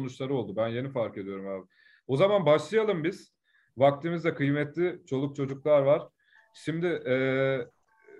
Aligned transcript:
sonuçları 0.00 0.34
oldu. 0.34 0.56
Ben 0.56 0.68
yeni 0.68 0.88
fark 0.88 1.18
ediyorum 1.18 1.48
abi. 1.48 1.66
O 2.06 2.16
zaman 2.16 2.46
başlayalım 2.46 3.04
biz. 3.04 3.36
Vaktimizde 3.76 4.34
kıymetli 4.34 5.02
çoluk 5.06 5.36
çocuklar 5.36 5.82
var. 5.82 6.08
Şimdi 6.54 6.86
e, 6.86 7.14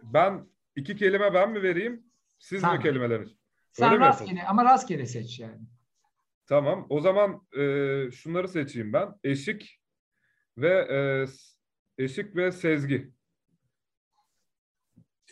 ben 0.03 0.49
iki 0.77 0.97
kelime 0.97 1.35
ben 1.35 1.51
mi 1.53 1.63
vereyim? 1.63 2.07
Siz 2.39 2.61
Sen. 2.61 2.77
mi 2.77 2.83
kelimeleri? 2.83 3.25
Sen 3.73 3.93
Öyle 3.93 4.05
rastgele 4.05 4.45
ama 4.45 4.65
rastgele 4.65 5.07
seç 5.07 5.41
yani. 5.41 5.61
Tamam. 6.47 6.87
O 6.89 7.01
zaman 7.01 7.47
e, 7.53 7.63
şunları 8.11 8.49
seçeyim 8.49 8.93
ben. 8.93 9.09
Eşik 9.25 9.81
ve 10.59 10.73
e, 10.91 11.27
eşik 12.05 12.37
ve 12.37 12.53
sezgi. 12.53 13.13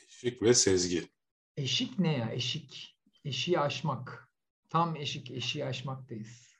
Eşik 0.08 0.42
ve 0.42 0.54
sezgi. 0.54 1.08
Eşik 1.56 1.98
ne 1.98 2.18
ya? 2.18 2.30
Eşik. 2.32 2.98
Eşiği 3.24 3.60
aşmak. 3.60 4.33
Tam 4.74 4.96
eşik, 4.96 5.30
eşiği 5.30 5.64
aşmaktayız. 5.64 6.56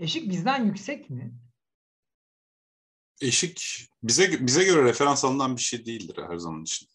Eşik 0.00 0.30
bizden 0.30 0.64
yüksek 0.64 1.10
mi? 1.10 1.34
Eşik 3.20 3.86
bize 4.02 4.46
bize 4.46 4.64
göre 4.64 4.84
referans 4.84 5.24
alınan 5.24 5.56
bir 5.56 5.62
şey 5.62 5.86
değildir 5.86 6.16
her 6.28 6.36
zaman 6.36 6.62
için. 6.62 6.88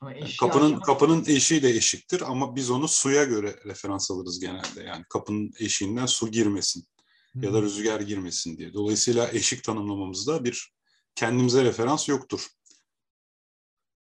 Ama 0.00 0.14
eşiği 0.14 0.36
Kapının 0.36 0.72
aşmak- 0.72 0.84
kapının 0.84 1.24
eşiği 1.26 1.62
de 1.62 1.70
eşiktir 1.70 2.20
ama 2.20 2.56
biz 2.56 2.70
onu 2.70 2.88
suya 2.88 3.24
göre 3.24 3.60
referans 3.64 4.10
alırız 4.10 4.40
genelde. 4.40 4.82
Yani 4.82 5.04
kapının 5.08 5.52
eşiğinden 5.58 6.06
su 6.06 6.30
girmesin 6.30 6.86
ya 7.34 7.52
da 7.52 7.58
Hı. 7.58 7.62
rüzgar 7.62 8.00
girmesin 8.00 8.56
diye. 8.58 8.72
Dolayısıyla 8.74 9.28
eşik 9.32 9.64
tanımlamamızda 9.64 10.44
bir 10.44 10.72
kendimize 11.14 11.64
referans 11.64 12.08
yoktur. 12.08 12.46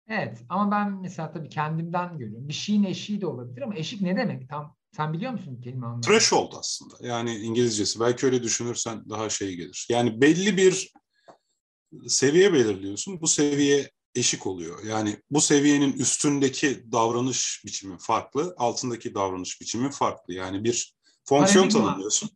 Evet 0.07 0.43
ama 0.49 0.71
ben 0.71 0.91
mesela 0.91 1.31
tabii 1.31 1.49
kendimden 1.49 2.17
görüyorum. 2.17 2.47
Bir 2.47 2.53
şeyin 2.53 2.83
eşiği 2.83 3.21
de 3.21 3.27
olabilir 3.27 3.61
ama 3.61 3.75
eşik 3.75 4.01
ne 4.01 4.17
demek? 4.17 4.49
Tam 4.49 4.75
sen 4.91 5.13
biliyor 5.13 5.31
musun 5.31 5.61
kelime 5.63 5.85
anlamını? 5.85 6.01
Threshold 6.01 6.51
aslında. 6.59 6.95
Yani 7.01 7.35
İngilizcesi. 7.35 7.99
Belki 7.99 8.25
öyle 8.25 8.43
düşünürsen 8.43 9.09
daha 9.09 9.29
şey 9.29 9.55
gelir. 9.55 9.87
Yani 9.89 10.21
belli 10.21 10.57
bir 10.57 10.93
seviye 12.07 12.53
belirliyorsun. 12.53 13.21
Bu 13.21 13.27
seviye 13.27 13.91
eşik 14.15 14.47
oluyor. 14.47 14.83
Yani 14.83 15.17
bu 15.31 15.41
seviyenin 15.41 15.93
üstündeki 15.93 16.91
davranış 16.91 17.61
biçimi 17.65 17.97
farklı, 17.99 18.55
altındaki 18.57 19.15
davranış 19.15 19.61
biçimi 19.61 19.91
farklı. 19.91 20.33
Yani 20.33 20.63
bir 20.63 20.95
fonksiyon 21.25 21.63
Paradigma. 21.63 21.85
tanımlıyorsun. 21.85 22.29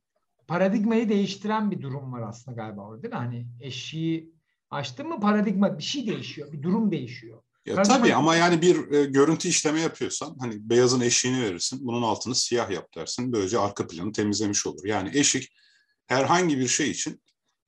Paradigmayı 0.47 1.09
değiştiren 1.09 1.71
bir 1.71 1.81
durum 1.81 2.13
var 2.13 2.21
aslında 2.21 2.55
galiba 2.55 2.81
orada 2.81 3.03
değil 3.03 3.13
mi? 3.13 3.17
Hani 3.17 3.47
eşiği 3.59 4.33
açtın 4.69 5.07
mı 5.07 5.19
paradigma 5.19 5.77
bir 5.77 5.83
şey 5.83 6.07
değişiyor. 6.07 6.51
Bir 6.51 6.63
durum 6.63 6.91
değişiyor. 6.91 7.43
Ya 7.65 7.75
Paradigma- 7.75 7.87
tabii 7.97 8.15
ama 8.15 8.35
yani 8.35 8.61
bir 8.61 8.91
e, 8.91 9.05
görüntü 9.05 9.47
işleme 9.47 9.81
yapıyorsan 9.81 10.35
hani 10.39 10.69
beyazın 10.69 11.01
eşiğini 11.01 11.41
verirsin. 11.43 11.79
Bunun 11.81 12.01
altını 12.01 12.35
siyah 12.35 12.69
yap 12.71 12.95
dersin. 12.95 13.33
Böylece 13.33 13.59
arka 13.59 13.87
planı 13.87 14.11
temizlemiş 14.11 14.67
olur. 14.67 14.85
Yani 14.85 15.17
eşik 15.17 15.49
herhangi 16.07 16.57
bir 16.59 16.67
şey 16.67 16.91
için 16.91 17.21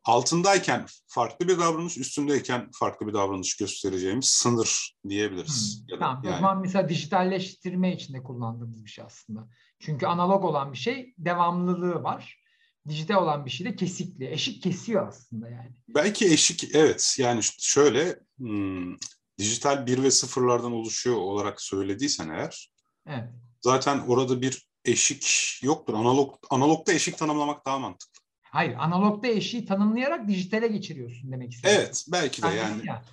altındayken 0.04 0.86
farklı 1.08 1.48
bir 1.48 1.60
davranış, 1.60 1.98
üstündeyken 1.98 2.70
farklı 2.80 3.08
bir 3.08 3.14
davranış 3.14 3.58
göstereceğimiz 3.58 4.26
sınır 4.26 4.96
diyebiliriz. 5.10 5.80
Hmm, 5.80 5.94
Ya 5.94 5.96
da 5.96 6.00
Tamam. 6.00 6.22
O 6.24 6.28
yani- 6.28 6.42
zaman 6.42 6.62
mesela 6.62 6.90
dijitalleştirme 6.90 7.96
içinde 7.96 8.24
kullandığımız 8.24 8.86
bir 8.86 8.90
şey 8.90 9.06
aslında. 9.06 9.50
Çünkü 9.80 10.06
analog 10.06 10.46
olan 10.46 10.74
bir 10.74 10.78
şey 10.78 11.14
devamlılığı 11.18 12.04
var. 12.04 12.44
Dijital 12.90 13.24
olan 13.24 13.46
bir 13.46 13.52
şey 13.52 13.68
de 13.68 13.76
kesikli. 13.76 14.30
Eşik 14.32 14.64
kesiyor 14.64 15.08
aslında 15.08 15.50
yani. 15.50 15.72
Belki 15.88 16.26
eşik 16.26 16.76
evet 16.76 17.16
yani 17.20 17.42
şöyle 17.60 18.20
hmm, 18.38 18.96
dijital 19.38 19.86
bir 19.88 20.04
ve 20.04 20.12
sıfırlardan 20.12 20.72
oluşuyor 20.72 21.16
olarak 21.16 21.62
söylediysen 21.62 22.30
eğer 22.30 22.72
Evet. 23.08 23.30
zaten 23.62 24.00
orada 24.00 24.42
bir 24.42 24.68
eşik 24.86 25.60
yoktur. 25.64 25.94
Analog 25.94 26.36
analogda 26.50 26.94
eşik 26.94 27.18
tanımlamak 27.18 27.66
daha 27.66 27.80
mantıklı. 27.80 28.22
Hayır, 28.42 28.76
analogda 28.80 29.28
eşiği 29.28 29.66
tanımlayarak 29.66 30.28
dijitale 30.28 30.68
geçiriyorsun 30.68 31.32
demek 31.32 31.54
istiyorum. 31.54 31.82
Evet 31.86 32.06
belki 32.12 32.42
de 32.42 32.48
yani 32.48 32.88
ya, 32.88 33.04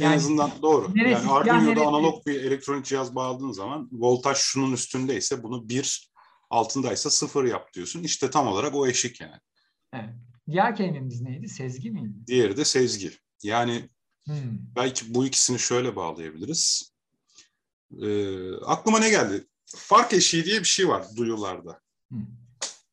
en 0.00 0.04
yani 0.04 0.16
azından 0.16 0.50
doğru. 0.62 0.94
neresi 0.94 1.26
yani 1.26 1.32
Arduino'da 1.32 1.62
neresi- 1.70 1.86
analog 1.86 2.26
bir 2.26 2.40
elektronik 2.44 2.84
cihaz 2.84 3.14
bağladığın 3.14 3.52
zaman 3.52 3.88
voltaj 3.92 4.36
şunun 4.38 4.72
üstündeyse 4.72 5.42
bunu 5.42 5.68
bir 5.68 6.10
altındaysa 6.50 7.10
sıfır 7.10 7.44
yap 7.44 7.72
diyorsun. 7.74 8.02
İşte 8.02 8.30
tam 8.30 8.46
olarak 8.46 8.74
o 8.74 8.86
eşik 8.86 9.20
yani. 9.20 9.40
evet. 9.92 10.10
Diğer 10.50 10.76
kelimemiz 10.76 11.20
neydi? 11.20 11.48
Sezgi 11.48 11.90
miydi? 11.90 12.26
Diğeri 12.26 12.56
de 12.56 12.64
sezgi. 12.64 13.10
Yani 13.42 13.88
Hmm. 14.28 14.58
belki 14.76 15.14
bu 15.14 15.26
ikisini 15.26 15.58
şöyle 15.58 15.96
bağlayabiliriz. 15.96 16.92
Ee, 18.02 18.54
aklıma 18.54 18.98
ne 18.98 19.10
geldi? 19.10 19.46
Fark 19.66 20.12
eşiği 20.12 20.44
diye 20.44 20.60
bir 20.60 20.64
şey 20.64 20.88
var 20.88 21.04
duyularda. 21.16 21.80
Hmm. 22.08 22.26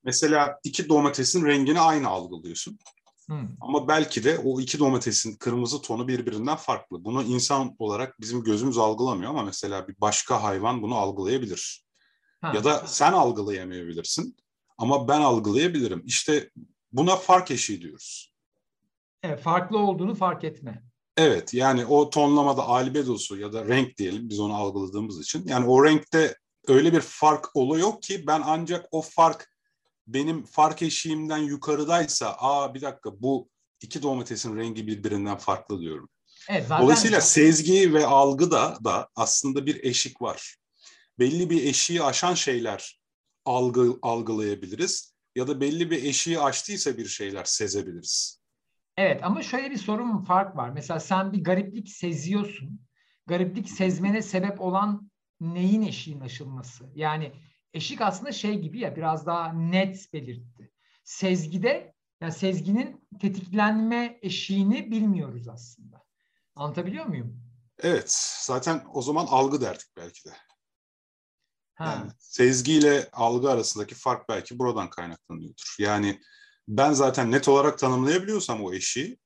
Mesela 0.03 0.59
iki 0.63 0.89
domatesin 0.89 1.45
rengini 1.45 1.79
aynı 1.79 2.07
algılıyorsun. 2.07 2.79
Hmm. 3.27 3.49
Ama 3.61 3.87
belki 3.87 4.23
de 4.23 4.37
o 4.37 4.59
iki 4.59 4.79
domatesin 4.79 5.35
kırmızı 5.35 5.81
tonu 5.81 6.07
birbirinden 6.07 6.55
farklı. 6.55 7.05
Bunu 7.05 7.23
insan 7.23 7.75
olarak 7.79 8.21
bizim 8.21 8.43
gözümüz 8.43 8.77
algılamıyor 8.77 9.29
ama 9.31 9.43
mesela 9.43 9.87
bir 9.87 10.01
başka 10.01 10.43
hayvan 10.43 10.81
bunu 10.81 10.95
algılayabilir. 10.95 11.85
Ha. 12.41 12.51
Ya 12.55 12.63
da 12.63 12.87
sen 12.87 13.13
algılayamayabilirsin 13.13 14.37
ama 14.77 15.07
ben 15.07 15.21
algılayabilirim. 15.21 16.03
İşte 16.05 16.49
buna 16.91 17.15
fark 17.15 17.51
eşiği 17.51 17.81
diyoruz. 17.81 18.33
Evet, 19.23 19.41
farklı 19.41 19.77
olduğunu 19.77 20.15
fark 20.15 20.43
etme. 20.43 20.83
Evet 21.17 21.53
yani 21.53 21.85
o 21.85 22.09
tonlamada 22.09 22.63
albedosu 22.63 23.37
ya 23.37 23.53
da 23.53 23.67
renk 23.67 23.97
diyelim 23.97 24.29
biz 24.29 24.39
onu 24.39 24.55
algıladığımız 24.55 25.21
için. 25.21 25.47
Yani 25.47 25.67
o 25.67 25.85
renkte 25.85 26.35
öyle 26.67 26.93
bir 26.93 27.01
fark 27.01 27.55
oluyor 27.55 28.01
ki 28.01 28.27
ben 28.27 28.41
ancak 28.45 28.85
o 28.91 29.01
fark 29.01 29.55
benim 30.07 30.43
fark 30.45 30.81
eşiğimden 30.81 31.37
yukarıdaysa 31.37 32.35
aa 32.39 32.73
bir 32.73 32.81
dakika 32.81 33.21
bu 33.21 33.49
iki 33.81 34.03
domatesin 34.03 34.57
rengi 34.57 34.87
birbirinden 34.87 35.37
farklı 35.37 35.81
diyorum. 35.81 36.09
Evet, 36.49 36.65
zaten 36.67 36.83
Dolayısıyla 36.83 37.21
sezgi 37.21 37.93
ve 37.93 38.05
algıda 38.05 38.77
da 38.83 39.09
aslında 39.15 39.65
bir 39.65 39.83
eşik 39.83 40.21
var. 40.21 40.55
Belli 41.19 41.49
bir 41.49 41.63
eşiği 41.63 42.03
aşan 42.03 42.33
şeyler 42.33 42.99
algı, 43.45 43.99
algılayabiliriz 44.01 45.13
ya 45.35 45.47
da 45.47 45.61
belli 45.61 45.91
bir 45.91 46.03
eşiği 46.03 46.39
aştıysa 46.39 46.97
bir 46.97 47.07
şeyler 47.07 47.43
sezebiliriz. 47.43 48.39
Evet 48.97 49.23
ama 49.23 49.43
şöyle 49.43 49.71
bir 49.71 49.77
sorun 49.77 50.17
fark 50.17 50.55
var. 50.55 50.69
Mesela 50.69 50.99
sen 50.99 51.33
bir 51.33 51.43
gariplik 51.43 51.89
seziyorsun. 51.89 52.79
Gariplik 53.27 53.69
sezmene 53.69 54.21
sebep 54.21 54.61
olan 54.61 55.11
neyin 55.39 55.81
eşiğin 55.81 56.19
aşılması? 56.19 56.91
Yani 56.95 57.33
eşik 57.73 58.01
aslında 58.01 58.31
şey 58.31 58.59
gibi 58.59 58.79
ya 58.79 58.95
biraz 58.95 59.25
daha 59.25 59.53
net 59.53 60.13
belirtti. 60.13 60.71
Sezgide 61.03 61.93
yani 62.21 62.33
sezginin 62.33 63.07
tetiklenme 63.21 64.19
eşiğini 64.21 64.91
bilmiyoruz 64.91 65.47
aslında. 65.47 66.03
Anlatabiliyor 66.55 67.05
muyum? 67.05 67.41
Evet, 67.79 68.11
zaten 68.41 68.83
o 68.93 69.01
zaman 69.01 69.25
algı 69.25 69.61
derdik 69.61 69.87
belki 69.97 70.25
de. 70.25 70.33
Ha. 71.75 71.85
Yani 71.85 72.11
sezgiyle 72.19 73.09
algı 73.13 73.51
arasındaki 73.51 73.95
fark 73.95 74.29
belki 74.29 74.59
buradan 74.59 74.89
kaynaklanıyordur. 74.89 75.75
Yani 75.79 76.19
ben 76.67 76.93
zaten 76.93 77.31
net 77.31 77.47
olarak 77.47 77.79
tanımlayabiliyorsam 77.79 78.63
o 78.63 78.73
eşiği, 78.73 79.17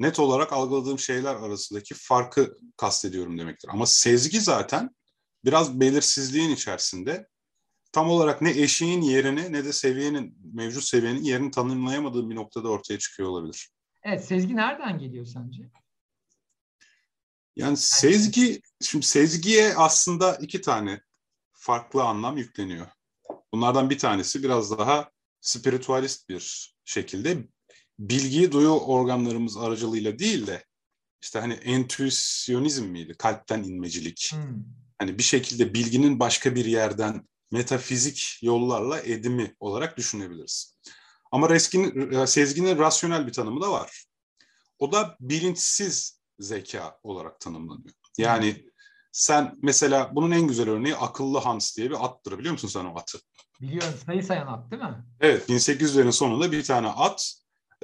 net 0.00 0.18
olarak 0.18 0.52
algıladığım 0.52 0.98
şeyler 0.98 1.34
arasındaki 1.34 1.94
farkı 1.94 2.56
kastediyorum 2.76 3.38
demektir. 3.38 3.68
Ama 3.72 3.86
sezgi 3.86 4.40
zaten 4.40 4.90
biraz 5.44 5.80
belirsizliğin 5.80 6.50
içerisinde 6.50 7.28
tam 7.92 8.10
olarak 8.10 8.42
ne 8.42 8.50
eşiğin 8.50 9.02
yerini 9.02 9.52
ne 9.52 9.64
de 9.64 9.72
seviyenin, 9.72 10.38
mevcut 10.54 10.84
seviyenin 10.84 11.22
yerini 11.22 11.50
tanımlayamadığım 11.50 12.30
bir 12.30 12.36
noktada 12.36 12.68
ortaya 12.68 12.98
çıkıyor 12.98 13.28
olabilir. 13.28 13.70
Evet 14.02 14.24
sezgi 14.24 14.56
nereden 14.56 14.98
geliyor 14.98 15.26
sence? 15.26 15.70
Yani 17.56 17.76
sezgi, 17.76 18.60
şimdi 18.82 19.06
sezgiye 19.06 19.74
aslında 19.74 20.34
iki 20.34 20.60
tane 20.60 21.00
farklı 21.52 22.02
anlam 22.02 22.36
yükleniyor. 22.36 22.86
Bunlardan 23.52 23.90
bir 23.90 23.98
tanesi 23.98 24.42
biraz 24.42 24.78
daha 24.78 25.10
spiritualist 25.42 26.28
bir 26.28 26.74
şekilde 26.84 27.48
bilgiyi 27.98 28.52
duyu 28.52 28.70
organlarımız 28.70 29.56
aracılığıyla 29.56 30.18
değil 30.18 30.46
de 30.46 30.64
işte 31.22 31.38
hani 31.38 31.52
entüisyonizm 31.52 32.84
miydi? 32.84 33.14
Kalpten 33.18 33.62
inmecilik. 33.62 34.30
Hmm. 34.32 34.64
Hani 34.98 35.18
bir 35.18 35.22
şekilde 35.22 35.74
bilginin 35.74 36.20
başka 36.20 36.54
bir 36.54 36.64
yerden 36.64 37.28
metafizik 37.50 38.38
yollarla 38.42 39.00
edimi 39.00 39.56
olarak 39.60 39.96
düşünebiliriz. 39.96 40.78
Ama 41.32 41.50
reskin, 41.50 42.10
sezginin 42.24 42.78
rasyonel 42.78 43.26
bir 43.26 43.32
tanımı 43.32 43.60
da 43.60 43.72
var. 43.72 44.04
O 44.78 44.92
da 44.92 45.16
bilinçsiz 45.20 46.20
zeka 46.38 46.98
olarak 47.02 47.40
tanımlanıyor. 47.40 47.94
Yani 48.18 48.64
sen 49.12 49.58
mesela 49.62 50.10
bunun 50.14 50.30
en 50.30 50.46
güzel 50.46 50.68
örneği 50.68 50.96
akıllı 50.96 51.38
Hans 51.38 51.76
diye 51.76 51.90
bir 51.90 52.04
attır 52.04 52.38
biliyor 52.38 52.52
musun 52.52 52.68
sen 52.68 52.84
o 52.84 52.98
atı? 52.98 53.18
Biliyorum 53.62 53.94
sayı 54.06 54.24
sayan 54.24 54.46
at 54.46 54.70
değil 54.70 54.82
mi? 54.82 55.04
Evet 55.20 55.48
1800'lerin 55.48 56.12
sonunda 56.12 56.52
bir 56.52 56.64
tane 56.64 56.88
at 56.88 57.34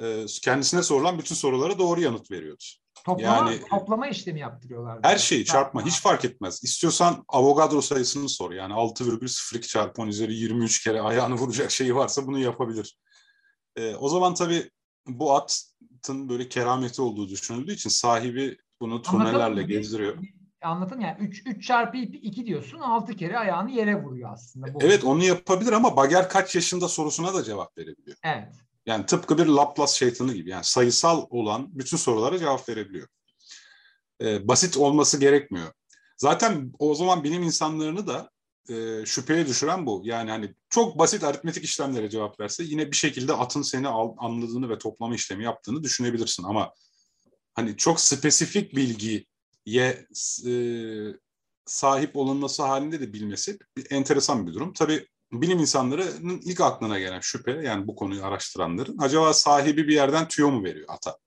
e, 0.01 0.25
kendisine 0.41 0.83
sorulan 0.83 1.19
bütün 1.19 1.35
sorulara 1.35 1.79
doğru 1.79 2.01
yanıt 2.01 2.31
veriyordu. 2.31 2.63
Toplama, 3.05 3.51
yani, 3.51 3.61
toplama 3.69 4.07
işlemi 4.07 4.39
yaptırıyorlar. 4.39 4.99
Her 5.03 5.17
şeyi 5.17 5.45
çarpma 5.45 5.85
hiç 5.85 6.01
fark 6.01 6.25
etmez. 6.25 6.63
İstiyorsan 6.63 7.23
Avogadro 7.27 7.81
sayısını 7.81 8.29
sor. 8.29 8.51
Yani 8.51 8.73
6,02 8.73 9.67
çarpı 9.67 10.01
10 10.01 10.07
üzeri 10.07 10.33
23 10.35 10.83
kere 10.83 11.01
ayağını 11.01 11.35
vuracak 11.35 11.71
şeyi 11.71 11.95
varsa 11.95 12.27
bunu 12.27 12.39
yapabilir. 12.39 12.97
Ee, 13.75 13.95
o 13.95 14.09
zaman 14.09 14.33
tabii 14.33 14.69
bu 15.07 15.35
atın 15.35 16.29
böyle 16.29 16.49
kerameti 16.49 17.01
olduğu 17.01 17.29
düşünüldüğü 17.29 17.73
için 17.73 17.89
sahibi 17.89 18.57
bunu 18.81 19.01
turnelerle 19.01 19.63
gezdiriyor. 19.63 20.17
Anladın 20.61 20.99
yani 20.99 21.17
3, 21.19 21.43
3 21.45 21.67
çarpı 21.67 21.97
2 21.97 22.45
diyorsun 22.45 22.79
6 22.79 23.15
kere 23.15 23.37
ayağını 23.37 23.71
yere 23.71 24.03
vuruyor 24.03 24.29
aslında. 24.33 24.73
Bu 24.73 24.79
evet 24.81 25.03
onu 25.03 25.23
yapabilir 25.23 25.71
ama 25.71 25.95
Bager 25.95 26.29
kaç 26.29 26.55
yaşında 26.55 26.87
sorusuna 26.87 27.33
da 27.33 27.43
cevap 27.43 27.77
verebiliyor. 27.77 28.17
Evet. 28.23 28.53
Yani 28.85 29.05
tıpkı 29.05 29.37
bir 29.37 29.45
Laplace 29.45 29.93
şeytanı 29.93 30.33
gibi. 30.33 30.49
Yani 30.49 30.63
sayısal 30.63 31.25
olan 31.29 31.67
bütün 31.79 31.97
sorulara 31.97 32.39
cevap 32.39 32.69
verebiliyor. 32.69 33.07
Ee, 34.21 34.47
basit 34.47 34.77
olması 34.77 35.19
gerekmiyor. 35.19 35.67
Zaten 36.17 36.71
o 36.79 36.95
zaman 36.95 37.23
bilim 37.23 37.43
insanlarını 37.43 38.07
da 38.07 38.29
e, 38.69 39.05
şüpheye 39.05 39.47
düşüren 39.47 39.85
bu. 39.85 40.01
Yani 40.05 40.31
hani 40.31 40.53
çok 40.69 40.99
basit 40.99 41.23
aritmetik 41.23 41.63
işlemlere 41.63 42.09
cevap 42.09 42.39
verse 42.39 42.63
yine 42.63 42.91
bir 42.91 42.95
şekilde 42.95 43.33
atın 43.33 43.61
seni 43.61 43.87
al, 43.87 44.15
anladığını 44.17 44.69
ve 44.69 44.77
toplama 44.77 45.15
işlemi 45.15 45.43
yaptığını 45.43 45.83
düşünebilirsin. 45.83 46.43
Ama 46.43 46.73
hani 47.53 47.77
çok 47.77 47.99
spesifik 47.99 48.75
bilgiye 49.69 50.07
e, 50.45 50.53
sahip 51.65 52.15
olunması 52.15 52.63
halinde 52.63 52.99
de 52.99 53.13
bilmesi 53.13 53.59
bir 53.77 53.91
enteresan 53.91 54.47
bir 54.47 54.53
durum. 54.53 54.73
Tabii 54.73 55.07
bilim 55.31 55.59
insanlarının 55.59 56.41
ilk 56.45 56.61
aklına 56.61 56.99
gelen 56.99 57.19
şüphe 57.19 57.51
yani 57.51 57.87
bu 57.87 57.95
konuyu 57.95 58.25
araştıranların 58.25 58.97
acaba 58.99 59.33
sahibi 59.33 59.87
bir 59.87 59.93
yerden 59.93 60.27
tüyo 60.27 60.51
mu 60.51 60.63
veriyor 60.63 60.85
ata? 60.89 61.17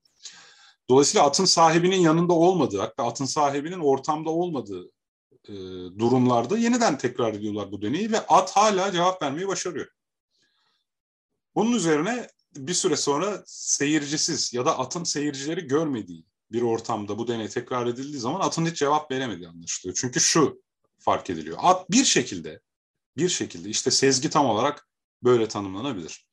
Dolayısıyla 0.89 1.25
atın 1.25 1.45
sahibinin 1.45 1.99
yanında 1.99 2.33
olmadığı 2.33 2.79
hatta 2.79 3.03
atın 3.03 3.25
sahibinin 3.25 3.79
ortamda 3.79 4.29
olmadığı 4.29 4.91
e, 5.47 5.53
durumlarda 5.99 6.57
yeniden 6.57 6.97
tekrar 6.97 7.33
ediyorlar 7.33 7.71
bu 7.71 7.81
deneyi 7.81 8.11
ve 8.11 8.19
at 8.19 8.51
hala 8.51 8.91
cevap 8.91 9.21
vermeyi 9.21 9.47
başarıyor. 9.47 9.87
Bunun 11.55 11.71
üzerine 11.71 12.27
bir 12.55 12.73
süre 12.73 12.95
sonra 12.95 13.43
seyircisiz 13.45 14.53
ya 14.53 14.65
da 14.65 14.79
atın 14.79 15.03
seyircileri 15.03 15.67
görmediği 15.67 16.25
bir 16.53 16.61
ortamda 16.61 17.17
bu 17.17 17.27
deney 17.27 17.49
tekrar 17.49 17.87
edildiği 17.87 18.19
zaman 18.19 18.39
atın 18.39 18.65
hiç 18.65 18.77
cevap 18.77 19.11
veremediği 19.11 19.47
anlaşılıyor. 19.47 19.97
Çünkü 20.01 20.19
şu 20.19 20.61
fark 20.99 21.29
ediliyor. 21.29 21.57
At 21.61 21.91
bir 21.91 22.05
şekilde 22.05 22.61
bir 23.17 23.29
şekilde 23.29 23.69
işte 23.69 23.91
sezgi 23.91 24.29
tam 24.29 24.45
olarak 24.45 24.87
böyle 25.23 25.47
tanımlanabilir. 25.47 26.27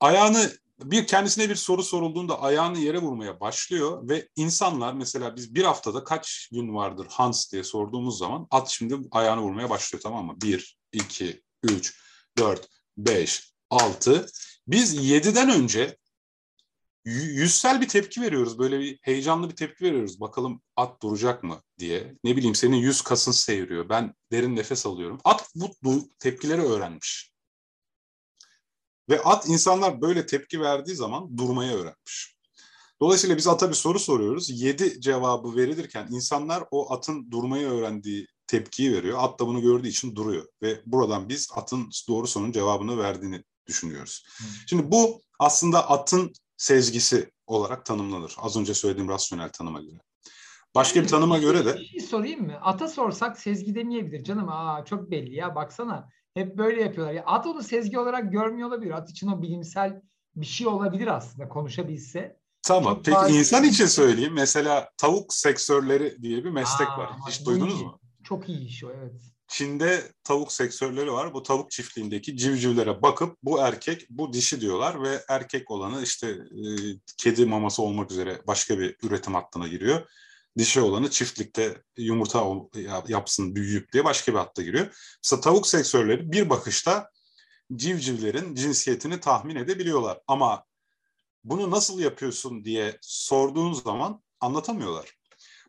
Ayağını 0.00 0.52
bir 0.78 1.06
kendisine 1.06 1.50
bir 1.50 1.54
soru 1.54 1.82
sorulduğunda 1.82 2.40
ayağını 2.40 2.78
yere 2.78 2.98
vurmaya 2.98 3.40
başlıyor 3.40 4.08
ve 4.08 4.28
insanlar 4.36 4.92
mesela 4.92 5.36
biz 5.36 5.54
bir 5.54 5.64
haftada 5.64 6.04
kaç 6.04 6.48
gün 6.52 6.74
vardır 6.74 7.06
Hans 7.10 7.52
diye 7.52 7.64
sorduğumuz 7.64 8.18
zaman 8.18 8.46
at 8.50 8.68
şimdi 8.68 8.96
ayağını 9.10 9.40
vurmaya 9.40 9.70
başlıyor 9.70 10.02
tamam 10.02 10.26
mı? 10.26 10.34
Bir, 10.42 10.78
iki, 10.92 11.42
üç, 11.62 11.98
dört, 12.38 12.68
beş, 12.96 13.52
altı. 13.70 14.26
Biz 14.66 15.04
yediden 15.04 15.50
önce 15.50 15.96
yüzsel 17.04 17.80
bir 17.80 17.88
tepki 17.88 18.22
veriyoruz. 18.22 18.58
Böyle 18.58 18.80
bir 18.80 18.98
heyecanlı 19.02 19.50
bir 19.50 19.56
tepki 19.56 19.84
veriyoruz. 19.84 20.20
Bakalım 20.20 20.62
at 20.76 21.02
duracak 21.02 21.42
mı 21.42 21.62
diye. 21.78 22.14
Ne 22.24 22.36
bileyim 22.36 22.54
senin 22.54 22.76
yüz 22.76 23.02
kasın 23.02 23.32
seyiriyor. 23.32 23.88
Ben 23.88 24.14
derin 24.32 24.56
nefes 24.56 24.86
alıyorum. 24.86 25.20
At 25.24 25.50
bu 25.82 26.08
tepkileri 26.18 26.62
öğrenmiş. 26.62 27.34
Ve 29.08 29.22
at 29.22 29.48
insanlar 29.48 30.00
böyle 30.00 30.26
tepki 30.26 30.60
verdiği 30.60 30.94
zaman 30.94 31.38
durmaya 31.38 31.74
öğrenmiş. 31.74 32.34
Dolayısıyla 33.00 33.36
biz 33.36 33.46
ata 33.46 33.68
bir 33.68 33.74
soru 33.74 33.98
soruyoruz. 33.98 34.60
Yedi 34.60 35.00
cevabı 35.00 35.56
verilirken 35.56 36.08
insanlar 36.10 36.64
o 36.70 36.92
atın 36.92 37.30
durmayı 37.30 37.66
öğrendiği 37.66 38.26
tepkiyi 38.46 38.92
veriyor. 38.92 39.18
At 39.20 39.40
da 39.40 39.46
bunu 39.46 39.62
gördüğü 39.62 39.88
için 39.88 40.16
duruyor. 40.16 40.46
Ve 40.62 40.82
buradan 40.86 41.28
biz 41.28 41.48
atın 41.54 41.90
doğru 42.08 42.26
sorunun 42.26 42.52
cevabını 42.52 42.98
verdiğini 42.98 43.44
düşünüyoruz. 43.66 44.24
Hı. 44.38 44.44
Şimdi 44.66 44.90
bu 44.90 45.22
aslında 45.38 45.90
atın 45.90 46.32
sezgisi 46.56 47.30
olarak 47.46 47.86
tanımlanır. 47.86 48.34
Az 48.38 48.56
önce 48.56 48.74
söylediğim 48.74 49.08
rasyonel 49.08 49.48
tanıma 49.48 49.80
göre. 49.80 50.00
Başka 50.74 51.02
bir 51.02 51.08
tanıma 51.08 51.38
göre 51.38 51.64
de... 51.64 51.74
Bir 51.74 51.84
şey 51.84 52.00
sorayım 52.00 52.46
mı? 52.46 52.58
Ata 52.62 52.88
sorsak 52.88 53.38
sezgi 53.38 53.74
demeyebilir 53.74 54.24
canım. 54.24 54.48
Aa 54.48 54.84
çok 54.84 55.10
belli 55.10 55.34
ya 55.34 55.54
baksana. 55.54 56.08
Hep 56.34 56.58
böyle 56.58 56.82
yapıyorlar. 56.82 57.14
Ya 57.14 57.22
at 57.26 57.46
onu 57.46 57.62
sezgi 57.62 57.98
olarak 57.98 58.32
görmüyor 58.32 58.68
olabilir. 58.68 58.90
At 58.90 59.10
için 59.10 59.28
o 59.28 59.42
bilimsel 59.42 60.02
bir 60.36 60.46
şey 60.46 60.66
olabilir 60.66 61.06
aslında 61.06 61.48
konuşabilse. 61.48 62.36
Tamam. 62.62 62.94
Çok 62.94 63.04
Peki 63.04 63.38
insan 63.38 63.64
için 63.64 63.86
söyleyeyim. 63.86 64.32
Mesela 64.34 64.90
tavuk 64.96 65.34
seksörleri 65.34 66.22
diye 66.22 66.44
bir 66.44 66.50
meslek 66.50 66.88
Aa, 66.88 66.98
var. 66.98 67.10
Hiç 67.28 67.46
duydunuz 67.46 67.74
iyi. 67.74 67.84
mu? 67.84 68.00
Çok 68.24 68.48
iyi 68.48 68.66
iş 68.66 68.84
o 68.84 68.90
evet. 68.90 69.33
Çin'de 69.54 70.12
tavuk 70.24 70.52
sektörleri 70.52 71.12
var. 71.12 71.34
Bu 71.34 71.42
tavuk 71.42 71.70
çiftliğindeki 71.70 72.36
civcivlere 72.36 73.02
bakıp 73.02 73.36
bu 73.42 73.58
erkek, 73.58 74.06
bu 74.10 74.32
dişi 74.32 74.60
diyorlar 74.60 75.02
ve 75.02 75.24
erkek 75.28 75.70
olanı 75.70 76.02
işte 76.02 76.28
e, 76.28 76.66
kedi 77.18 77.46
maması 77.46 77.82
olmak 77.82 78.10
üzere 78.10 78.42
başka 78.46 78.78
bir 78.78 78.96
üretim 79.02 79.34
hattına 79.34 79.68
giriyor. 79.68 80.10
Dişi 80.58 80.80
olanı 80.80 81.10
çiftlikte 81.10 81.82
yumurta 81.96 82.46
yapsın, 83.08 83.54
büyüyüp 83.54 83.92
diye 83.92 84.04
başka 84.04 84.32
bir 84.32 84.38
hatta 84.38 84.62
giriyor. 84.62 85.16
Mesela 85.24 85.40
tavuk 85.40 85.66
sektörleri 85.66 86.32
bir 86.32 86.50
bakışta 86.50 87.10
civcivlerin 87.76 88.54
cinsiyetini 88.54 89.20
tahmin 89.20 89.56
edebiliyorlar. 89.56 90.18
Ama 90.26 90.64
bunu 91.44 91.70
nasıl 91.70 92.00
yapıyorsun 92.00 92.64
diye 92.64 92.98
sorduğun 93.00 93.72
zaman 93.72 94.22
anlatamıyorlar. 94.40 95.14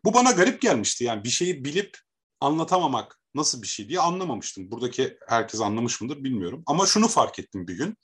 Bu 0.04 0.14
bana 0.14 0.30
garip 0.30 0.60
gelmişti. 0.62 1.04
Yani 1.04 1.24
bir 1.24 1.30
şeyi 1.30 1.64
bilip 1.64 1.98
anlatamamak 2.40 3.20
nasıl 3.36 3.62
bir 3.62 3.66
şey 3.66 3.88
diye 3.88 4.00
anlamamıştım. 4.00 4.70
Buradaki 4.70 5.18
herkes 5.28 5.60
anlamış 5.60 6.00
mıdır 6.00 6.24
bilmiyorum. 6.24 6.62
Ama 6.66 6.86
şunu 6.86 7.08
fark 7.08 7.38
ettim 7.38 7.68
bir 7.68 7.74
gün. 7.74 7.96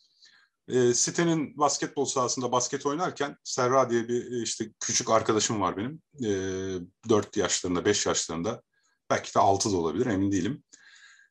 E, 0.69 0.95
sitenin 0.95 1.59
basketbol 1.59 2.05
sahasında 2.05 2.53
basket 2.53 2.87
oynarken 2.87 3.37
Serra 3.45 3.91
diye 3.91 4.09
bir 4.09 4.33
e, 4.33 4.43
işte 4.43 4.73
küçük 4.81 5.11
arkadaşım 5.11 5.61
var 5.61 5.77
benim. 5.77 6.03
E, 6.25 7.09
4 7.09 7.37
yaşlarında, 7.37 7.85
5 7.85 8.07
yaşlarında. 8.07 8.63
Belki 9.11 9.35
de 9.35 9.39
6 9.39 9.73
da 9.73 9.77
olabilir 9.77 10.07
emin 10.07 10.33
değilim. 10.33 10.65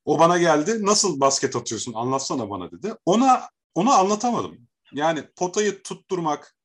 O 0.05 0.19
bana 0.19 0.37
geldi. 0.37 0.85
Nasıl 0.85 1.19
basket 1.19 1.55
atıyorsun? 1.55 1.93
Anlatsana 1.93 2.49
bana 2.49 2.71
dedi. 2.71 2.95
Ona 3.05 3.49
onu 3.75 3.91
anlatamadım. 3.91 4.67
Yani 4.93 5.23
potayı 5.35 5.83
tutturmak 5.83 6.55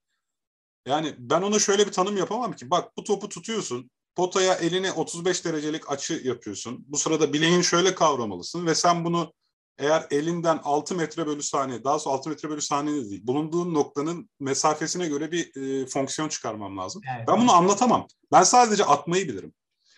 yani 0.87 1.15
ben 1.19 1.43
ona 1.43 1.59
şöyle 1.59 1.87
bir 1.87 1.93
tanım 1.93 2.17
yapamam 2.17 2.53
ki. 2.53 2.71
Bak 2.71 2.97
bu 2.97 3.05
topu 3.05 3.29
tutuyorsun 3.29 3.91
potaya 4.17 4.55
elini 4.55 4.93
35 4.93 5.45
derecelik 5.45 5.91
açı 5.91 6.21
yapıyorsun. 6.25 6.85
Bu 6.89 6.97
sırada 6.97 7.33
bileğin 7.33 7.61
şöyle 7.61 7.95
kavramalısın 7.95 8.67
ve 8.67 8.75
sen 8.75 9.05
bunu 9.05 9.33
eğer 9.79 10.07
elinden 10.11 10.61
6 10.65 10.95
metre 10.95 11.27
bölü 11.27 11.43
saniye, 11.43 11.85
daha 11.85 11.99
sonra 11.99 12.15
6 12.15 12.31
metre 12.31 12.49
bölü 12.49 12.61
saniye 12.61 13.05
de 13.05 13.11
değil, 13.11 13.27
bulunduğun 13.27 13.75
noktanın 13.75 14.31
mesafesine 14.41 15.09
göre 15.09 15.33
bir 15.33 15.57
e, 15.57 15.87
fonksiyon 15.87 16.29
çıkarmam 16.29 16.79
lazım. 16.79 17.03
Evet. 17.17 17.29
Ben 17.29 17.41
bunu 17.41 17.53
anlatamam. 17.53 18.07
Ben 18.33 18.43
sadece 18.43 18.85
atmayı 18.85 19.29
bilirim. 19.29 19.53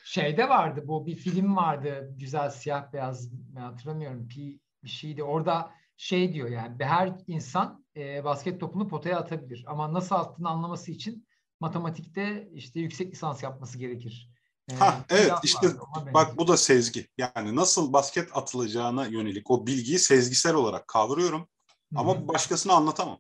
Şeyde 0.05 0.49
vardı 0.49 0.83
bu 0.85 1.07
bir 1.07 1.17
film 1.17 1.57
vardı 1.57 2.15
güzel 2.17 2.51
siyah 2.51 2.93
beyaz 2.93 3.31
hatırlamıyorum 3.59 4.29
bir, 4.29 4.61
bir 4.85 4.89
şeydi. 4.89 5.23
Orada 5.23 5.71
şey 5.97 6.33
diyor 6.33 6.49
yani 6.49 6.77
her 6.85 7.13
insan 7.27 7.85
e, 7.97 8.25
basket 8.25 8.61
topunu 8.61 8.89
potaya 8.89 9.19
atabilir 9.19 9.65
ama 9.67 9.93
nasıl 9.93 10.15
attığını 10.15 10.49
anlaması 10.49 10.93
için 10.93 11.27
matematikte 11.61 12.49
işte 12.55 12.81
yüksek 12.81 13.13
lisans 13.13 13.43
yapması 13.43 13.79
gerekir. 13.79 14.31
Ee, 14.71 14.75
ha, 14.75 15.05
evet 15.11 15.33
işte 15.43 15.69
bak 16.15 16.39
bu 16.39 16.49
da 16.49 16.57
sezgi. 16.57 17.09
Yani 17.19 17.57
nasıl 17.57 17.93
basket 17.93 18.37
atılacağına 18.37 19.07
yönelik 19.07 19.51
o 19.51 19.67
bilgiyi 19.67 19.99
sezgisel 19.99 20.55
olarak 20.55 20.89
kavruyorum 20.89 21.41
Hı-hı. 21.41 22.01
ama 22.01 22.29
başkasına 22.29 22.73
anlatamam. 22.73 23.19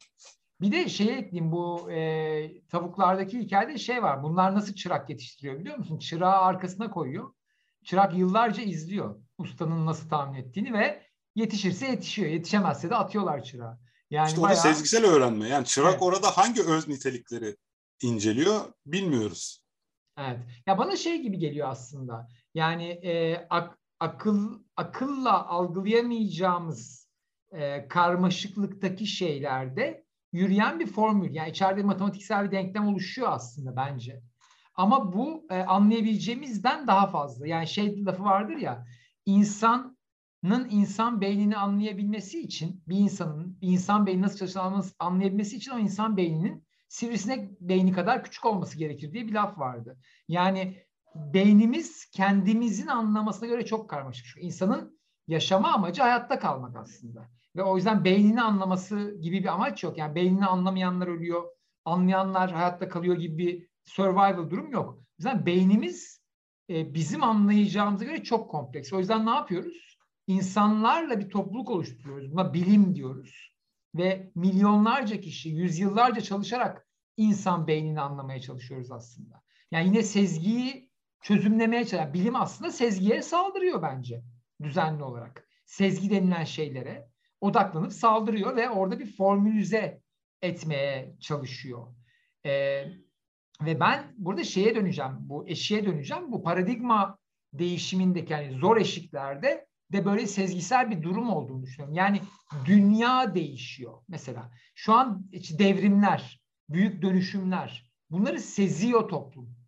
Bir 0.61 0.73
de 0.73 0.89
şey 0.89 1.19
ekleyeyim 1.19 1.53
bu 1.53 1.91
e, 1.91 2.61
tavuklardaki 2.69 3.39
hikayede 3.39 3.79
şey 3.79 4.03
var. 4.03 4.23
Bunlar 4.23 4.55
nasıl 4.55 4.75
çırak 4.75 5.11
yetiştiriyor 5.11 5.61
biliyor 5.61 5.77
musun? 5.77 5.99
Çırağı 5.99 6.41
arkasına 6.41 6.91
koyuyor. 6.91 7.33
Çırak 7.85 8.19
yıllarca 8.19 8.63
izliyor 8.63 9.17
ustanın 9.39 9.87
nasıl 9.87 10.09
tahmin 10.09 10.39
ettiğini 10.39 10.73
ve 10.73 11.03
yetişirse 11.35 11.87
yetişiyor. 11.87 12.31
Yetişemezse 12.31 12.91
de 12.91 12.97
atıyorlar 12.97 13.45
çırağı. 13.45 13.79
Yani 14.11 14.29
işte 14.29 14.43
bayağı... 14.43 14.55
o 14.55 14.57
da 14.57 14.61
sezgisel 14.61 15.05
öğrenme. 15.05 15.49
Yani 15.49 15.67
çırak 15.67 15.93
evet. 15.93 16.03
orada 16.03 16.37
hangi 16.37 16.63
öz 16.63 16.89
nitelikleri 16.89 17.57
inceliyor 18.03 18.61
bilmiyoruz. 18.87 19.65
Evet. 20.19 20.39
Ya 20.67 20.79
bana 20.79 20.97
şey 20.97 21.23
gibi 21.23 21.39
geliyor 21.39 21.69
aslında. 21.69 22.29
Yani 22.55 22.89
e, 22.89 23.47
ak, 23.51 23.79
akıl 24.01 24.59
akılla 24.77 25.47
algılayamayacağımız 25.47 27.09
e, 27.53 27.89
karmaşıklıktaki 27.89 29.07
şeylerde 29.07 30.05
yürüyen 30.33 30.81
bir 30.81 30.87
formül. 30.87 31.35
Yani 31.35 31.51
içeride 31.51 31.83
matematiksel 31.83 32.45
bir 32.45 32.51
denklem 32.51 32.89
oluşuyor 32.89 33.29
aslında 33.31 33.77
bence. 33.77 34.23
Ama 34.75 35.13
bu 35.13 35.47
e, 35.51 35.55
anlayabileceğimizden 35.55 36.87
daha 36.87 37.07
fazla. 37.07 37.47
Yani 37.47 37.67
şey 37.67 38.05
lafı 38.05 38.25
vardır 38.25 38.57
ya 38.57 38.87
insanın 39.27 40.69
insan 40.71 41.21
beynini 41.21 41.57
anlayabilmesi 41.57 42.41
için 42.41 42.83
bir 42.89 42.97
insanın 42.97 43.61
bir 43.61 43.69
insan 43.69 44.07
beyni 44.07 44.23
nasıl 44.23 44.37
çalıştığını 44.37 44.85
anlayabilmesi 44.99 45.57
için 45.57 45.73
o 45.73 45.79
insan 45.79 46.17
beyninin 46.17 46.68
sivrisinek 46.89 47.61
beyni 47.61 47.93
kadar 47.93 48.25
küçük 48.25 48.45
olması 48.45 48.79
gerekir 48.79 49.13
diye 49.13 49.27
bir 49.27 49.33
laf 49.33 49.59
vardı. 49.59 49.99
Yani 50.29 50.77
beynimiz 51.15 52.11
kendimizin 52.11 52.87
anlamasına 52.87 53.49
göre 53.49 53.67
çok 53.67 53.91
karmaşık. 53.91 54.27
Şu 54.27 54.41
insanın 54.41 54.99
yaşama 55.27 55.73
amacı 55.73 56.03
hayatta 56.03 56.39
kalmak 56.39 56.77
aslında. 56.77 57.29
Ve 57.57 57.63
o 57.63 57.77
yüzden 57.77 58.05
beynini 58.05 58.43
anlaması 58.43 59.19
gibi 59.21 59.43
bir 59.43 59.55
amaç 59.55 59.85
yok. 59.85 59.99
Yani 59.99 60.15
beynini 60.15 60.47
anlamayanlar 60.47 61.07
ölüyor, 61.07 61.43
anlayanlar 61.85 62.53
hayatta 62.53 62.89
kalıyor 62.89 63.17
gibi 63.17 63.39
bir 63.39 63.69
survival 63.85 64.51
durum 64.51 64.73
yok. 64.73 64.95
O 64.95 65.05
yüzden 65.19 65.47
beynimiz 65.47 66.23
e, 66.71 66.95
bizim 66.95 67.23
anlayacağımıza 67.23 68.05
göre 68.05 68.23
çok 68.23 68.51
kompleks. 68.51 68.93
O 68.93 68.99
yüzden 68.99 69.27
ne 69.27 69.31
yapıyoruz? 69.31 69.99
İnsanlarla 70.27 71.21
bir 71.21 71.29
topluluk 71.31 71.71
oluşturuyoruz. 71.71 72.33
Buna 72.33 72.55
bilim 72.55 72.95
diyoruz. 72.95 73.48
Ve 73.95 74.31
milyonlarca 74.35 75.21
kişi 75.21 75.49
yüzyıllarca 75.49 76.21
çalışarak 76.21 76.89
insan 77.17 77.67
beynini 77.67 78.01
anlamaya 78.01 78.41
çalışıyoruz 78.41 78.93
aslında. 78.93 79.43
Yani 79.71 79.87
yine 79.87 80.03
sezgiyi 80.03 80.91
çözümlemeye 81.23 81.85
çalışıyor. 81.85 82.15
Bilim 82.15 82.37
aslında 82.37 82.73
sezgiye 82.73 83.23
saldırıyor 83.23 83.83
bence 83.83 84.23
düzenli 84.63 85.03
olarak. 85.03 85.49
Sezgi 85.67 86.11
denilen 86.11 86.45
şeylere 86.45 87.09
odaklanıp 87.41 87.93
saldırıyor 87.93 88.57
ve 88.57 88.71
orada 88.71 88.99
bir 88.99 89.17
formülize 89.17 90.01
etmeye 90.43 91.17
çalışıyor. 91.21 91.95
Ee, 92.47 92.85
ve 93.63 93.81
ben 93.81 94.15
burada 94.17 94.45
şeye 94.45 94.75
döneceğim, 94.75 95.13
bu 95.21 95.49
eşiğe 95.49 95.87
döneceğim. 95.87 96.33
Bu 96.33 96.43
paradigma 96.43 97.19
değişimindeki 97.53 98.33
yani 98.33 98.59
zor 98.59 98.77
eşiklerde 98.77 99.68
de 99.93 100.05
böyle 100.05 100.27
sezgisel 100.27 100.91
bir 100.91 101.03
durum 101.03 101.31
olduğunu 101.31 101.63
düşünüyorum. 101.63 101.95
Yani 101.95 102.21
dünya 102.65 103.35
değişiyor 103.35 103.99
mesela. 104.09 104.51
Şu 104.75 104.93
an 104.93 105.27
devrimler, 105.59 106.41
büyük 106.69 107.03
dönüşümler 107.03 107.91
bunları 108.11 108.41
seziyor 108.41 109.09
toplum. 109.09 109.59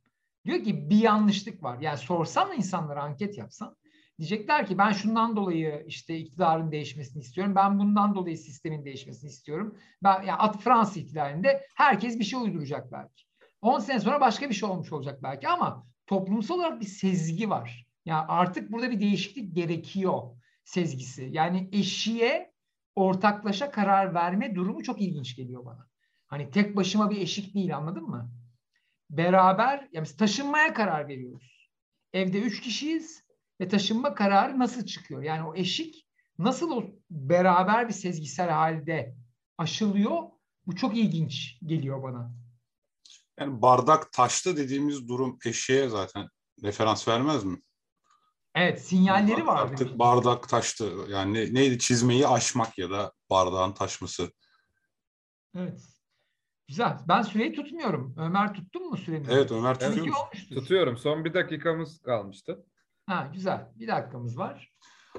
Diyor 0.44 0.64
ki 0.64 0.90
bir 0.90 0.98
yanlışlık 0.98 1.62
var. 1.62 1.78
Yani 1.80 1.98
sorsan 1.98 2.56
insanlara 2.56 3.02
anket 3.02 3.38
yapsan 3.38 3.76
diyecekler 4.18 4.66
ki 4.66 4.78
ben 4.78 4.92
şundan 4.92 5.36
dolayı 5.36 5.84
işte 5.86 6.18
iktidarın 6.18 6.72
değişmesini 6.72 7.22
istiyorum. 7.22 7.54
Ben 7.54 7.78
bundan 7.78 8.14
dolayı 8.14 8.38
sistemin 8.38 8.84
değişmesini 8.84 9.30
istiyorum. 9.30 9.78
Ben 10.02 10.12
yani 10.12 10.32
at 10.32 10.60
Fransız 10.60 10.96
ihtilalinde 10.96 11.66
herkes 11.76 12.18
bir 12.18 12.24
şey 12.24 12.40
uyduracak 12.40 12.92
belki. 12.92 13.24
10 13.62 13.78
sene 13.78 14.00
sonra 14.00 14.20
başka 14.20 14.48
bir 14.48 14.54
şey 14.54 14.68
olmuş 14.68 14.92
olacak 14.92 15.22
belki 15.22 15.48
ama 15.48 15.86
toplumsal 16.06 16.54
olarak 16.54 16.80
bir 16.80 16.86
sezgi 16.86 17.50
var. 17.50 17.86
Yani 18.04 18.26
artık 18.28 18.73
burada 18.73 18.90
bir 18.90 19.00
değişiklik 19.00 19.54
gerekiyor 19.54 20.23
sezgisi. 20.64 21.28
Yani 21.33 21.69
eşiğe 21.73 22.52
ortaklaşa 22.95 23.71
karar 23.71 24.14
verme 24.14 24.54
durumu 24.54 24.83
çok 24.83 25.00
ilginç 25.00 25.37
geliyor 25.37 25.64
bana. 25.64 25.88
Hani 26.26 26.50
tek 26.50 26.76
başıma 26.76 27.11
bir 27.11 27.16
eşik 27.16 27.54
değil 27.54 27.76
anladın 27.76 28.04
mı? 28.04 28.30
Beraber 29.11 29.88
yani 29.92 30.07
taşınmaya 30.19 30.75
karar 30.75 31.09
veriyoruz. 31.09 31.71
Evde 32.12 32.40
üç 32.40 32.61
kişiyiz 32.61 33.25
ve 33.61 33.69
taşınma 33.69 34.14
kararı 34.14 34.59
nasıl 34.59 34.87
çıkıyor? 34.87 35.23
Yani 35.23 35.49
o 35.49 35.54
eşik 35.54 36.07
nasıl 36.38 36.71
o 36.71 36.85
beraber 37.11 37.88
bir 37.88 37.92
sezgisel 37.92 38.50
halde 38.50 39.14
aşılıyor? 39.59 40.23
Bu 40.66 40.76
çok 40.76 40.97
ilginç 40.97 41.59
geliyor 41.66 42.02
bana. 42.02 42.33
Yani 43.38 43.62
bardak 43.62 44.12
taştı 44.12 44.57
dediğimiz 44.57 45.09
durum 45.09 45.38
eşeğe 45.47 45.88
zaten 45.88 46.28
referans 46.62 47.09
vermez 47.09 47.45
mi? 47.45 47.59
Evet 48.54 48.83
sinyalleri 48.83 49.47
var. 49.47 49.62
Artık 49.62 49.99
bardak 49.99 50.49
taştı. 50.49 50.92
Yani 51.09 51.35
ne, 51.35 51.54
neydi 51.54 51.78
çizmeyi 51.78 52.28
aşmak 52.28 52.78
ya 52.78 52.90
da 52.90 53.12
bardağın 53.30 53.73
taşması. 53.73 54.33
Evet. 55.57 55.80
Güzel. 56.69 56.99
Ben 57.09 57.23
süreyi 57.23 57.52
tutmuyorum. 57.52 58.14
Ömer 58.19 58.54
tuttun 58.54 58.90
mu 58.90 58.97
süreni? 58.97 59.26
Evet 59.30 59.52
Ömer 59.52 59.80
tutuyor 59.80 60.16
evet, 60.35 60.49
Tutuyorum. 60.49 60.97
Son 60.97 61.25
bir 61.25 61.35
dakikamız 61.35 61.99
kalmıştı. 61.99 62.66
Ha 63.07 63.30
güzel. 63.33 63.73
Bir 63.75 63.88
dakikamız 63.88 64.38
var. 64.38 64.73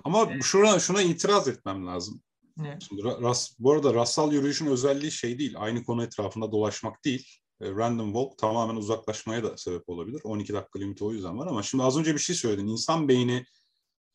Ama 0.03 0.41
şuna, 0.41 0.79
şuna 0.79 1.01
itiraz 1.01 1.47
etmem 1.47 1.87
lazım. 1.87 2.21
Ne? 2.57 2.79
Şimdi 2.87 3.03
ras, 3.03 3.59
bu 3.59 3.71
arada 3.71 3.93
rastsal 3.93 4.33
yürüyüşün 4.33 4.65
özelliği 4.65 5.11
şey 5.11 5.39
değil. 5.39 5.53
Aynı 5.57 5.83
konu 5.83 6.03
etrafında 6.03 6.51
dolaşmak 6.51 7.05
değil. 7.05 7.27
E, 7.61 7.71
random 7.71 8.13
walk 8.13 8.37
tamamen 8.37 8.75
uzaklaşmaya 8.75 9.43
da 9.43 9.57
sebep 9.57 9.89
olabilir. 9.89 10.21
12 10.23 10.53
dakika 10.53 10.79
limiti 10.79 11.03
o 11.03 11.11
yüzden 11.11 11.39
var 11.39 11.47
ama 11.47 11.63
şimdi 11.63 11.83
az 11.83 11.97
önce 11.97 12.13
bir 12.13 12.19
şey 12.19 12.35
söyledin. 12.35 12.67
İnsan 12.67 13.07
beyni 13.07 13.45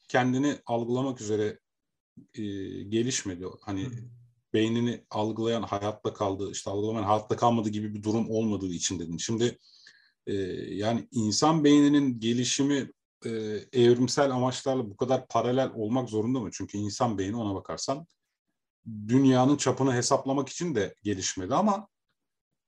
kendini 0.08 0.58
algılamak 0.66 1.20
üzere 1.20 1.58
e, 2.34 2.42
gelişmedi. 2.82 3.46
Hani 3.62 3.88
beynini 4.52 5.04
algılayan 5.10 5.62
hayatta 5.62 6.14
kaldı, 6.14 6.50
işte 6.52 6.70
algılamayan 6.70 7.06
hayatta 7.06 7.36
kalmadı 7.36 7.68
gibi 7.68 7.94
bir 7.94 8.02
durum 8.02 8.30
olmadığı 8.30 8.72
için 8.72 8.98
dedin. 8.98 9.16
Şimdi 9.16 9.58
e, 10.26 10.34
yani 10.74 11.08
insan 11.10 11.64
beyninin 11.64 12.20
gelişimi 12.20 12.92
e, 13.24 13.30
evrimsel 13.72 14.30
amaçlarla 14.30 14.90
bu 14.90 14.96
kadar 14.96 15.28
paralel 15.28 15.70
olmak 15.74 16.08
zorunda 16.08 16.40
mı? 16.40 16.50
Çünkü 16.52 16.78
insan 16.78 17.18
beyni 17.18 17.36
ona 17.36 17.54
bakarsan 17.54 18.06
dünyanın 19.08 19.56
çapını 19.56 19.94
hesaplamak 19.94 20.48
için 20.48 20.74
de 20.74 20.94
gelişmedi 21.02 21.54
ama 21.54 21.88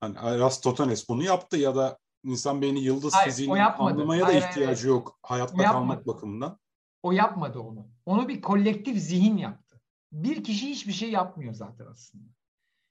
hani 0.01 0.19
Aristoteles 0.19 1.09
bunu 1.09 1.25
yaptı 1.25 1.57
ya 1.57 1.77
da 1.77 1.99
insan 2.25 2.63
beyni 2.63 2.81
yıldız 2.81 3.15
hayır, 3.15 3.31
fiziğini 3.31 3.65
anlamaya 3.65 4.27
hayır, 4.27 4.43
da 4.43 4.47
ihtiyacı 4.47 4.83
hayır. 4.83 4.95
yok 4.95 5.19
hayatta 5.23 5.63
kalmak 5.63 6.07
bakımından. 6.07 6.59
O 7.03 7.13
yapmadı 7.13 7.59
onu. 7.59 7.89
Onu 8.07 8.29
bir 8.29 8.43
kolektif 8.43 8.99
zihin 8.99 9.37
yaptı. 9.37 9.81
Bir 10.13 10.45
kişi 10.45 10.71
hiçbir 10.71 10.93
şey 10.93 11.11
yapmıyor 11.11 11.55
zaten 11.55 11.87
aslında. 11.87 12.25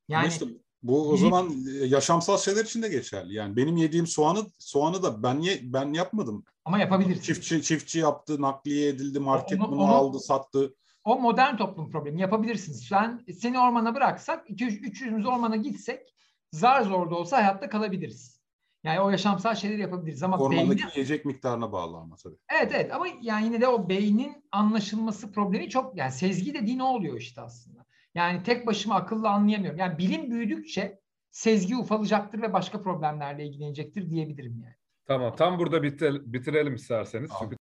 Yani 0.08 0.28
işte 0.28 0.46
bu 0.84 1.10
o 1.10 1.18
zaman 1.18 1.50
yaşamsal 1.86 2.38
şeyler 2.38 2.66
için 2.66 2.82
de 2.82 2.88
geçerli. 2.88 3.34
Yani 3.34 3.56
benim 3.56 3.78
yediğim 3.78 4.08
soğanı 4.08 4.40
soğanı 4.60 5.04
da 5.04 5.24
ben 5.24 5.40
ye, 5.40 5.60
ben 5.64 5.94
yapmadım. 5.94 6.44
Ama 6.66 6.80
yapabilirsin. 6.80 7.22
Çiftçi 7.22 7.62
çiftçi 7.62 8.00
yaptı, 8.00 8.42
nakliye 8.42 8.90
edildi, 8.90 9.20
market 9.20 9.60
onu, 9.60 9.72
bunu 9.72 9.82
onu, 9.82 9.92
aldı, 9.92 10.20
sattı. 10.20 10.76
O 11.04 11.20
modern 11.20 11.58
toplum 11.58 11.92
problemi. 11.92 12.22
Yapabilirsin. 12.22 12.74
Sen 12.74 13.26
seni 13.40 13.60
ormana 13.60 13.96
bıraksak, 13.96 14.50
200 14.50 14.82
300'ümüz 14.82 15.28
ormana 15.28 15.56
gitsek 15.56 16.14
zar 16.52 16.82
zor 16.82 17.12
da 17.12 17.16
olsa 17.16 17.38
hayatta 17.38 17.70
kalabiliriz. 17.70 18.38
Yani 18.84 19.00
o 19.00 19.10
yaşamsal 19.10 19.56
şeyleri 19.56 19.82
yapabiliriz 19.82 20.24
ama 20.24 20.38
Ormandaki 20.38 20.80
beyni... 20.80 20.92
yiyecek 20.96 21.26
miktarına 21.26 21.72
bağlı 21.72 21.98
ama 21.98 22.16
tabii. 22.16 22.36
Evet 22.60 22.72
evet 22.76 22.94
ama 22.94 23.06
yani 23.22 23.46
yine 23.46 23.62
de 23.62 23.68
o 23.68 23.90
beynin 23.90 24.46
anlaşılması 24.52 25.32
problemi 25.32 25.70
çok 25.70 25.98
yani 25.98 26.12
sezgi 26.12 26.54
dediği 26.54 26.78
ne 26.78 26.84
oluyor 26.84 27.18
işte 27.18 27.42
aslında. 27.42 27.86
Yani 28.16 28.44
tek 28.44 28.68
başıma 28.68 28.96
akıllı 28.96 29.30
anlayamıyorum. 29.30 29.80
Yani 29.80 29.98
bilim 29.98 30.32
büyüdükçe 30.32 31.00
sezgi 31.32 31.76
ufalacaktır 31.76 32.42
ve 32.42 32.54
başka 32.54 32.82
problemlerle 32.82 33.46
ilgilenecektir 33.46 34.10
diyebilirim 34.10 34.62
yani. 34.64 34.76
Tamam 35.06 35.36
tam 35.36 35.60
burada 35.60 35.84
bitirelim 36.34 36.76
isterseniz. 36.76 37.30
Tamam. 37.30 37.44
Çünkü 37.44 37.56